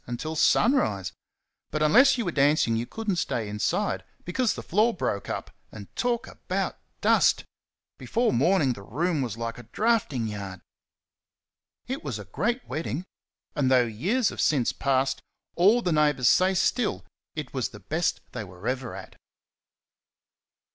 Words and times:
until 0.07 0.35
sun 0.35 0.73
rise. 0.73 1.11
But 1.69 1.83
unless 1.83 2.17
you 2.17 2.25
were 2.25 2.31
dancing 2.31 2.75
you 2.75 2.87
could 2.87 3.07
n't 3.07 3.19
stay 3.19 3.47
inside, 3.47 4.03
because 4.25 4.55
the 4.55 4.63
floor 4.63 4.95
broke 4.95 5.29
up, 5.29 5.51
and 5.71 5.95
talk 5.95 6.25
about 6.25 6.79
dust! 7.01 7.45
before 7.99 8.33
morning 8.33 8.73
the 8.73 8.81
room 8.81 9.21
was 9.21 9.37
like 9.37 9.59
a 9.59 9.69
drafting 9.71 10.25
yard. 10.25 10.59
It 11.85 12.03
was 12.03 12.17
a 12.17 12.25
great 12.25 12.65
wedding; 12.67 13.05
and 13.55 13.69
though 13.69 13.85
years 13.85 14.29
have 14.29 14.41
since 14.41 14.73
passed, 14.73 15.21
all 15.55 15.83
the 15.83 15.91
neighbours 15.91 16.27
say 16.29 16.55
still 16.55 17.05
it 17.35 17.53
was 17.53 17.69
the 17.69 17.79
best 17.79 18.21
they 18.31 18.43
were 18.43 18.67
ever 18.67 18.95
at. 18.95 19.17